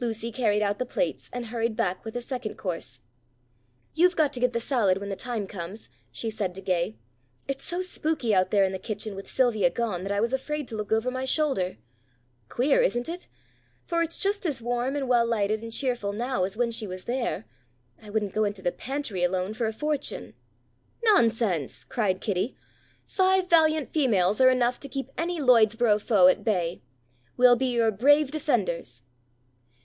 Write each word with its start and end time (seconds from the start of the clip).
Lucy 0.00 0.30
carried 0.30 0.60
out 0.60 0.78
the 0.78 0.84
plates, 0.84 1.30
and 1.32 1.46
hurried 1.46 1.74
back 1.74 2.04
with 2.04 2.12
the 2.12 2.20
second 2.20 2.56
course. 2.58 3.00
"You've 3.94 4.16
got 4.16 4.34
to 4.34 4.40
get 4.40 4.52
the 4.52 4.60
salad 4.60 4.98
when 4.98 5.08
the 5.08 5.16
time 5.16 5.46
comes," 5.46 5.88
she 6.12 6.28
said 6.28 6.54
to 6.56 6.60
Gay. 6.60 6.98
"It's 7.48 7.64
so 7.64 7.80
spooky 7.80 8.34
out 8.34 8.50
there 8.50 8.64
in 8.64 8.72
the 8.72 8.78
kitchen 8.78 9.14
with 9.14 9.30
Sylvia 9.30 9.70
gone, 9.70 10.02
that 10.04 10.12
I 10.12 10.20
was 10.20 10.34
afraid 10.34 10.68
to 10.68 10.76
look 10.76 10.92
over 10.92 11.10
my 11.10 11.24
shoulder. 11.24 11.78
Queer, 12.50 12.82
isn't 12.82 13.08
it! 13.08 13.28
For 13.86 14.02
it's 14.02 14.18
just 14.18 14.44
as 14.44 14.60
warm 14.60 14.94
and 14.94 15.08
well 15.08 15.24
lighted 15.24 15.62
and 15.62 15.72
cheerful 15.72 16.12
now 16.12 16.44
as 16.44 16.54
when 16.54 16.70
she 16.70 16.86
was 16.86 17.04
there. 17.06 17.46
I 18.02 18.10
wouldn't 18.10 18.34
go 18.34 18.44
into 18.44 18.60
the 18.60 18.72
pantry 18.72 19.24
alone 19.24 19.54
for 19.54 19.66
a 19.66 19.72
fortune." 19.72 20.34
"Nonsense!" 21.02 21.82
cried 21.82 22.20
Kitty. 22.20 22.54
"Five 23.06 23.48
valiant 23.48 23.90
females 23.94 24.38
are 24.38 24.50
enough 24.50 24.78
to 24.80 24.88
keep 24.88 25.08
any 25.16 25.40
Lloydsboro 25.40 25.98
foe 25.98 26.26
at 26.26 26.44
bay. 26.44 26.82
We'll 27.38 27.56
be 27.56 27.72
your 27.72 27.90
brave 27.90 28.30
defenders." 28.30 29.00